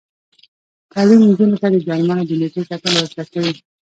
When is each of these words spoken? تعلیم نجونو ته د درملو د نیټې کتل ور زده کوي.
تعلیم 0.91 1.21
نجونو 1.29 1.55
ته 1.61 1.67
د 1.73 1.77
درملو 1.85 2.23
د 2.29 2.31
نیټې 2.39 2.63
کتل 2.69 2.93
ور 2.95 3.05
زده 3.11 3.23
کوي. 3.33 3.53